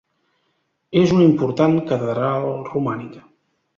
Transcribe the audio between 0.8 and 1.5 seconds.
És una